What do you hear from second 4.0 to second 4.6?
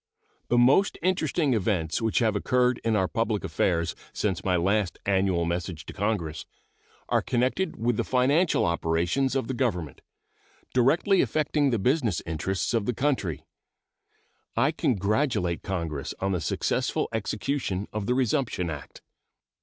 since my